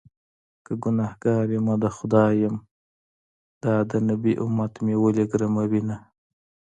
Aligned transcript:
که 0.65 0.73
ګنهکار 0.83 1.45
يمه 1.55 1.75
د 1.83 1.85
خدای 1.95 2.33
یم- 2.43 2.63
دا 3.63 3.75
د 3.89 3.91
نبي 4.09 4.33
امت 4.45 4.73
مې 4.83 4.95
ولې 5.03 5.25
ګرموینه 5.31 5.97